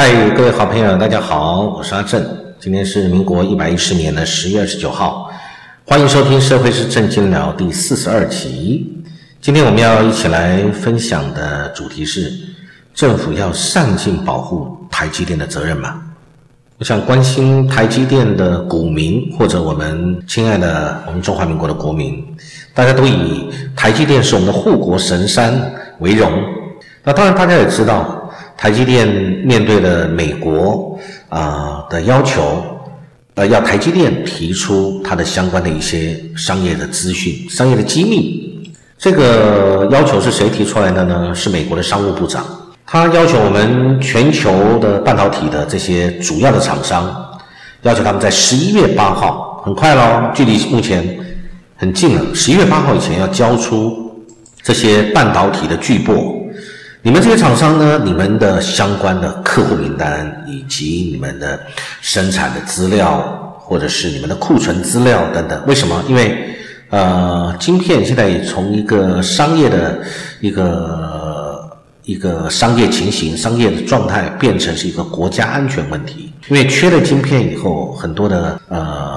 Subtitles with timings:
[0.00, 2.24] 嗨，各位好朋友，大家好，我是阿正。
[2.60, 5.28] 今天是民国一百一十年的十月二十九号，
[5.84, 9.02] 欢迎收听《社会是正经聊》第四十二集。
[9.40, 12.32] 今天我们要一起来分享的主题是：
[12.94, 16.00] 政府要上进保护台积电的责任吗？
[16.78, 22.24] 我想关心台积电的股民，或者我们亲爱的我们中华民国的国民，
[22.72, 25.60] 大家都以台积电是我们的护国神山
[25.98, 26.30] 为荣。
[27.02, 28.14] 那当然，大家也知道。
[28.58, 29.06] 台积电
[29.44, 30.98] 面对了美国
[31.28, 32.60] 啊的要求，
[33.36, 38.72] 呃，要台积电提出它的相关的一些商业的资讯、商业的机密。
[38.98, 41.32] 这个要求是谁提出来的呢？
[41.32, 42.44] 是美国的商务部长。
[42.84, 47.14] 他要求我们全球的半导体的这些主要的厂商，
[47.82, 51.16] 要求他们在十一月八号，很快喽，距离目前
[51.76, 54.26] 很近了，十一月八号以前要交出
[54.64, 56.37] 这些半导体的巨擘。
[57.00, 58.00] 你们这些厂商呢？
[58.04, 61.58] 你们的相关的客户名单以及你们的
[62.00, 63.20] 生产的资料，
[63.60, 66.02] 或者是你们的库存资料等等，为什么？
[66.08, 66.56] 因为
[66.90, 70.00] 呃，晶片现在从一个商业的
[70.40, 71.70] 一个
[72.02, 76.32] 一个商业情形、商业的状态，变成是一个国家安全问题。
[76.48, 79.07] 因为缺了晶片以后，很多的呃。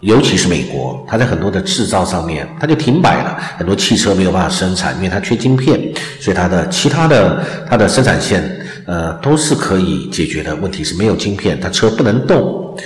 [0.00, 10.54] 尤其是美国，它在很多的制造上面，它就停摆了，很多汽车没有办法生产，因为它缺晶片，所以它的其他的它的生产线，呃，都是可以解决的。
[10.56, 12.76] 问题是没有晶片，它车不能动。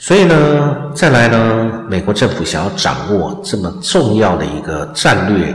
[0.00, 5.54] 所以呢，再来呢，美国政府想要掌握这么重要的一个战略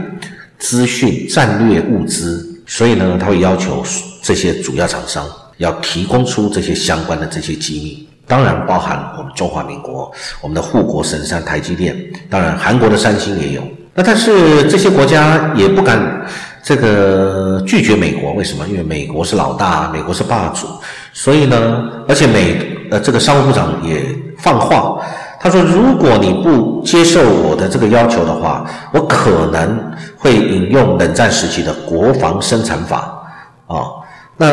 [0.58, 3.84] 资讯、战略物资，所以呢，他会要求
[4.22, 5.26] 这些主要厂商
[5.58, 8.08] 要提供出这些相关的这些机密。
[8.26, 11.96] 当然包含我们中华民国，我们的护国神山台积电，
[12.30, 13.62] 当然韩国的三星也有。
[13.94, 16.26] 那但是这些国家也不敢
[16.62, 18.66] 这个拒绝美国，为什么？
[18.66, 20.66] 因为美国是老大，美国是霸主。
[21.12, 24.04] 所以呢，而且美呃这个商务部长也
[24.38, 25.00] 放话，
[25.38, 29.78] 他说如果你不接受我的这个要求的话，我可能
[30.16, 33.22] 会引用冷战时期的国防生产法
[33.68, 34.02] 啊。
[34.36, 34.52] 那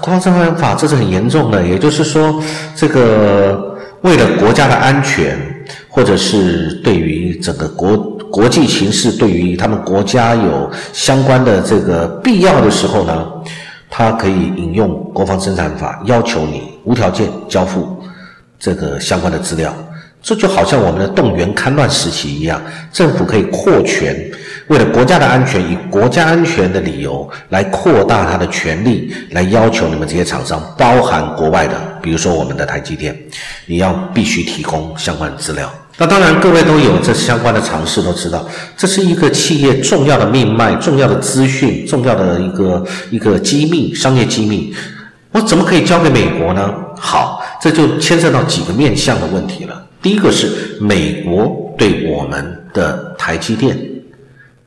[0.00, 2.42] 国防生产法这是很严重的，也就是说，
[2.74, 5.38] 这个为了国家的安全，
[5.88, 7.96] 或者是对于整个国
[8.30, 13.26] 国际形势，对于他们国家有相关的这个必要的时候呢，
[13.88, 17.96] 他可以引用国防生产法，要求你无条件交付
[18.58, 19.74] 这个相关的资料。
[20.22, 22.62] 这就好像我们的动员戡乱时期一样，
[22.92, 24.30] 政府可以扩权，
[24.72, 33.14] 为了国家的安全，以国家安全的理由来扩大他的权利，来要求你们这些厂商，包含国外的，比如说我们的台积电，
[33.66, 35.70] 你要必须提供相关的资料。
[35.98, 44.74] 那当然，各位都有这相关的尝试，都知道这是一个企业重要的命脉、重要的资讯、重要的一个一个机密、商业机密，
[45.32, 46.72] 我怎么可以交给美国呢？
[46.96, 49.84] 好，这就牵涉到几个面向的问题了。
[50.00, 53.78] 第一个是美国对我们的台积电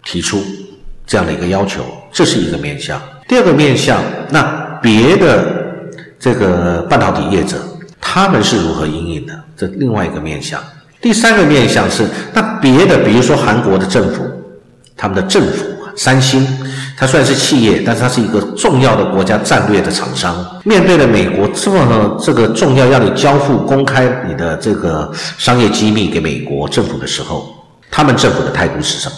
[0.06, 0.42] 提出
[1.06, 1.84] 这样的一个要求，
[2.14, 3.02] 这是一个面向。
[3.28, 4.00] 第二个面向，
[4.30, 4.44] 那
[4.82, 5.44] 别的
[6.18, 7.58] 这个半导体业者
[8.00, 9.34] 他们是如何应应的？
[9.58, 10.64] 这另外一个面向。
[11.02, 14.24] 第三个面向是，那别的比如说韩国的政府，
[14.96, 15.66] 他们的政府
[15.98, 16.48] 三星。
[16.98, 20.34] 它虽然是企业，但是它是一个重要的国家战略的厂商。
[20.64, 27.54] 面对了美国这么这个重要，要你交付公开你的这个商业机密给美国政府的时候，
[27.92, 29.16] 他们政府的态度是什么？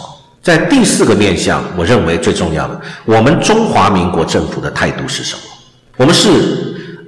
[0.48, 5.42] 在第四个面向，我认为最重要的，我们中华民国政府的态度是什么？
[5.98, 6.30] 我们是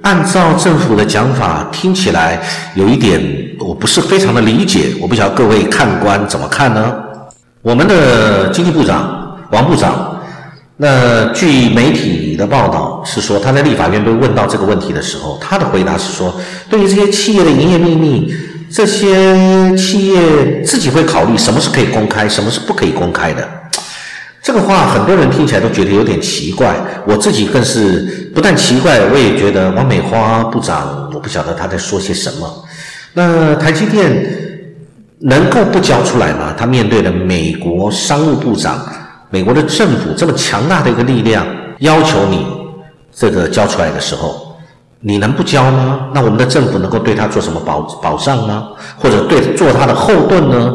[0.02, 2.38] 按照政府的讲法，听起来
[2.74, 3.18] 有一点
[3.58, 6.94] 我不是非常的理解，我不晓得各位看官怎么看呢？
[7.62, 10.20] 我们的经济部长王部长。
[10.76, 16.34] 那据媒体的报道是说，他在立法院被问到这个问题的时候，他的回答是说，
[16.68, 18.34] 对于这些企业的营业秘密，
[18.72, 23.46] 这些企业自己会考虑什么是可以公开，什么是不可以公开的。
[24.42, 26.74] 这个话很多人听起来都觉得有点奇怪，
[27.06, 32.64] 我自己更是不但奇怪，我也觉得王美花部长，我不晓得他在说些什么。
[33.12, 34.24] 那台积电
[35.18, 36.54] 能够不交出来吗？
[36.56, 38.80] 他面对的美国商务部长。
[39.32, 41.46] 美国的政府这么强大的一个力量，
[41.78, 42.44] 要求你
[43.14, 44.49] 这个交出来的时候，
[45.02, 46.08] 你能不交吗？
[46.14, 48.68] 那我们的政府能够对他做什么保保障吗？
[48.98, 50.72] 或者对做他的后盾呢？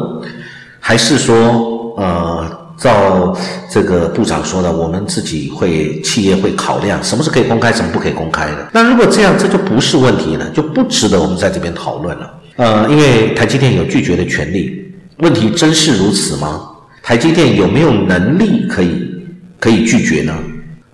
[0.79, 2.45] 还是说，呃，
[2.77, 3.35] 照
[3.71, 8.67] 这个部长说的，我们自己会企业会考量什么是可以公开，什么不可以公开的？
[8.71, 12.33] 那如果这样，这就不是问题了，就不值得我们在这边讨论了。
[12.57, 16.61] 呃，因为台积电有拒绝的权利，问题真是如此吗？
[17.03, 19.07] 台积电有没有能力可以
[19.59, 20.33] 可以拒绝呢？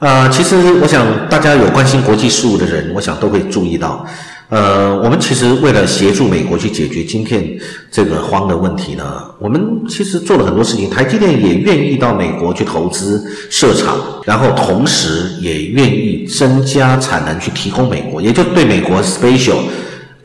[0.02, 4.04] 呃，其实我想大家有关心国际事务的人，我想都会注意到，
[4.50, 7.48] 呃，我们其实为了协助美国去解决晶片
[7.92, 10.90] 这个荒的问题呢，我们其实做了很多事情。
[10.90, 13.96] 台积电也愿意到美国去投资设厂，
[14.26, 19.60] 然后同时也愿意增加产能去提供美国，也就对美国 special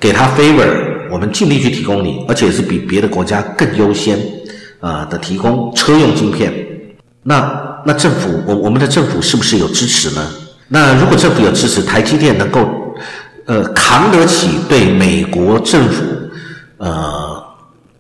[0.01, 0.71] 给他 favor，
[1.13, 4.19] 我们尽力去提供你，而且是比别的国家更优先
[4.81, 6.51] 啊的提供车用晶片。
[7.23, 7.66] 那。
[7.87, 10.29] 那政府，我我们的政府是不是有支持呢？
[10.67, 12.69] 那如果政府有支持，台积电能够，
[13.45, 16.03] 呃，扛得起对美国政府，
[16.79, 17.41] 呃，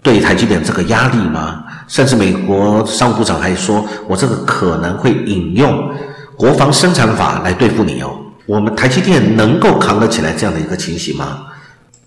[0.03, 1.63] 对台积电这个压力吗？
[1.87, 5.89] 甚至美国商务部长还说，我这个可能会引用
[6.37, 8.11] 国防生产法来对付你哦。
[8.45, 11.45] 我们台积电能够扛得起来这样的一个情形吗？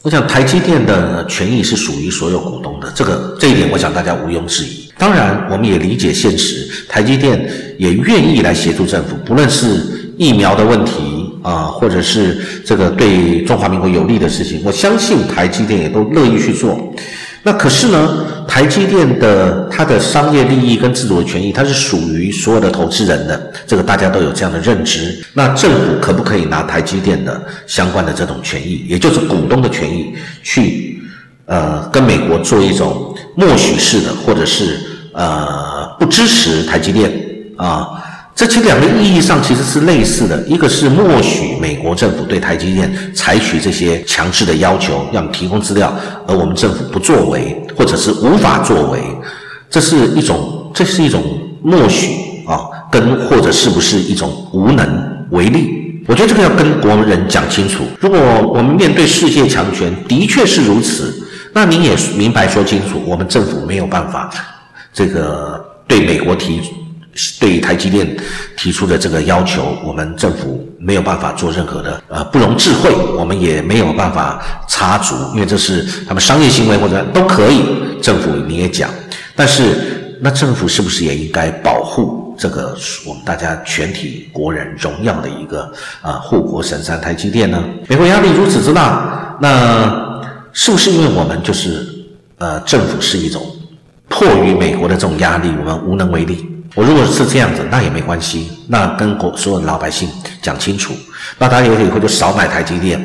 [0.02, 4.89] 我想台积电的权益是属于所有股东的，这个这一点，我想大家毋庸置疑。
[5.00, 16.94] 当然，我们也理解现实，台积电也愿意来协助政府，不论是疫苗的问题啊，或者是这个对中华民国有利的事情，我相信台积电也都乐意去做。
[17.44, 25.18] 那可是呢，台积电的它的商业利益跟自主的权益，它是属于所有的投资人的，这个大家都有这样的认知。
[25.34, 30.14] 那政府可不可以拿台积电的相关的这种权益，也就是股东的权益，
[30.44, 31.02] 去
[31.46, 34.78] 呃跟美国做一种默许式的，或者是？
[35.14, 37.12] 呃，不支持台积电。
[37.58, 38.02] 啊，
[38.34, 40.42] 这其实两个意义上其实是类似的。
[40.48, 45.94] 一个是默许美国政府对台积电采取这些强制的要求，要提供资料，
[46.26, 49.02] 而我们政府不作为，或者是无法作为，
[49.70, 51.22] 这是一种，这是一种
[51.62, 52.14] 默许
[52.48, 56.02] 啊，跟或者是不是一种无能为力？
[56.08, 57.84] 我觉得这个要跟国人讲清楚。
[58.00, 58.18] 如果
[58.54, 61.14] 我们面对世界强权的确是如此，
[61.54, 64.30] 那你也明白说清楚，我们政府没有办法。
[64.94, 66.62] 这个对美国提
[67.40, 68.16] 对台积电
[68.56, 77.62] 提出的这个要求，我们政府没有办法做任何的呃不容置喙，我们也没有办法插足，因为这是他们商业行为或者都可以。
[78.02, 78.90] 政府你也讲，
[79.36, 82.74] 但是那政府是不是也应该保护这个
[83.06, 85.70] 我们大家全体国人荣耀的一个
[86.02, 87.62] 啊护国神山台积电呢？
[87.90, 90.22] 美国压力如此之大，那
[90.54, 91.86] 是不是因为我们就是
[92.38, 93.46] 呃政府是一种？
[94.10, 96.46] 迫于美国的这种压力，我们无能为力。
[96.76, 100.10] 我如果是这样子，那也没关系，那跟国所有的老百姓
[100.42, 100.94] 讲清楚，
[101.38, 103.04] 那大家以后就少买台积电，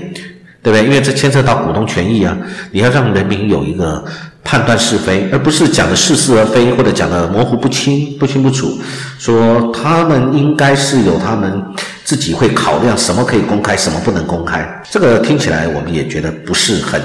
[0.63, 0.85] 对不对？
[0.85, 2.37] 因为这牵涉到股东权益啊，
[2.73, 4.05] 你要让人民有一个
[4.45, 8.79] 判断是非，而不是讲的似是而非，或者讲的模糊不清、不清不楚。
[9.19, 11.63] 说他们应该是有他们
[12.05, 14.83] 自己会考量什么可以公开，什么不能公开。
[14.91, 17.01] 这个听起来我们也觉得不是很。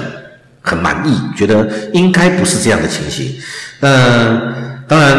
[0.70, 3.34] 很满意，觉得应该不是这样的情形。
[3.80, 4.40] 那
[4.86, 5.10] 当然，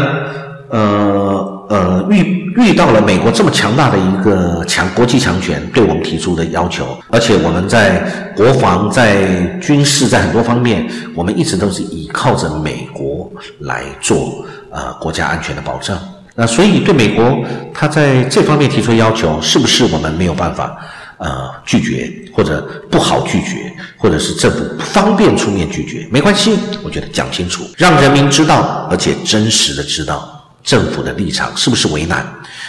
[0.69, 7.99] 呃呃，遇遇到了美国这么强大的一个强国际强权对我们提出的要求，而且我们在
[8.35, 9.25] 国防、在
[9.61, 15.97] 军事、在很多方面，我们一直都是依靠着美国来做呃国家安全的保障。
[16.33, 17.39] 那所以对美国
[17.73, 20.77] 他在这方面提出要求，是不是我们没有办法？
[21.23, 26.57] 呃，拒绝或者不好拒绝，或者是政府不方便出面拒绝，没关系。
[26.81, 32.25] 我觉得讲清楚，让人民知道，而且真实的知道政府的立场是不是为难。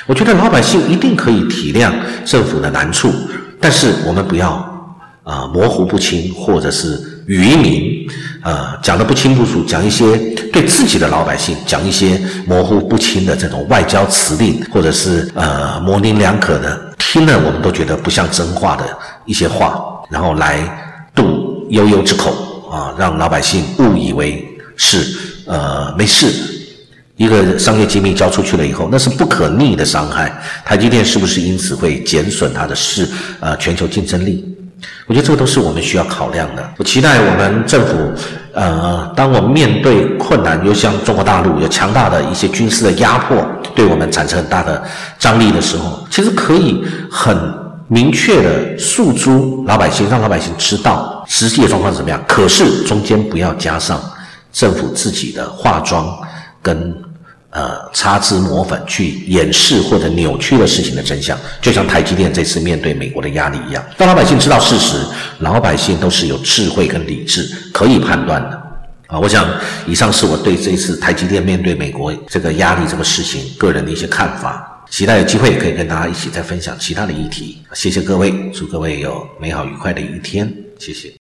[0.06, 1.90] 我觉得老百姓一定可以体谅
[2.26, 3.11] 政府的难处，
[3.59, 4.50] 但是我们不要
[5.23, 8.06] 啊模糊不清，或者是愚民
[8.42, 10.16] 啊讲的不清不楚，讲一些
[10.52, 16.92] 对自己的老百姓讲一些模糊不清的这种外交辞令，或者是呃模棱两可的。
[16.99, 18.84] 听了我们都觉得不像真话的
[19.26, 20.61] 一些话，然后来
[21.14, 24.46] 渡悠悠之口啊，让老百姓误以为
[24.76, 26.32] 是呃没事。
[27.16, 30.32] 一个商业机密交出去了以后，那是不可逆的伤害。
[30.64, 33.06] 台积电是不是因此会减损它的市
[33.38, 34.51] 呃全球竞争力？
[35.06, 36.72] 我觉得这个都是我们需要考量的。
[36.78, 38.12] 我期待我们政府，
[38.52, 43.36] 呃，当我们面对困难，又像中国大陆有强大的一些军事的压迫，
[43.74, 44.82] 对我们产生很大的
[45.18, 47.36] 张力的时候，其实可以很
[47.88, 52.22] 明确的诉诸老百姓，让老百姓知道实际的状况是怎么样。
[52.26, 54.00] 可是中间不要加上
[54.52, 56.06] 政府自己的化妆
[56.62, 56.94] 跟。
[57.52, 64.97] 呃，擦脂抹粉去掩饰或者扭曲了事情的真相，就像台积电这次面对美国的压力一样，让老百姓知道事实，
[65.40, 68.62] 老百姓都是有智慧跟理智可以判断的。
[69.09, 69.47] 啊，我想
[69.87, 77.59] 以上是我对这次台积电面对美国这个压力这个事情个人的一些看法，期待有机会可以跟大家一起再分享其他的议题。
[77.75, 81.21] 谢谢各位，祝各位有美好愉快的一天，谢谢。